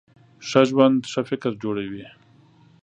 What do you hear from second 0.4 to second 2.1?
ښه ژوند ښه فکر جوړوي.